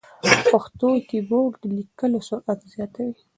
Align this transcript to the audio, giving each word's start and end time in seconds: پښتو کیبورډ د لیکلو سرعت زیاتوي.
پښتو 0.51 0.89
کیبورډ 1.09 1.51
د 1.61 1.63
لیکلو 1.77 2.19
سرعت 2.29 2.59
زیاتوي. 2.73 3.13